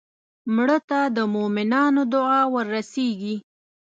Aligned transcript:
مړه 0.55 0.77
ته 0.89 0.99
د 1.15 1.17
مومنانو 1.33 2.01
دعا 2.13 2.41
ورسېږي 2.53 3.35